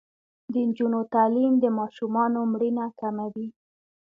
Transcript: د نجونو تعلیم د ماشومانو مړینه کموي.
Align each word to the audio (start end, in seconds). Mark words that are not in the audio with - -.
د 0.51 0.53
نجونو 0.67 0.99
تعلیم 1.13 1.53
د 1.59 1.65
ماشومانو 1.79 2.39
مړینه 2.51 2.85
کموي. 2.99 3.47